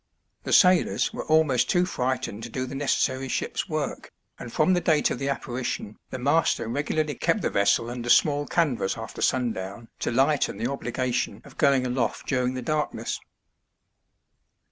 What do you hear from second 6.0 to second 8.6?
the master regularly kept the vessel under small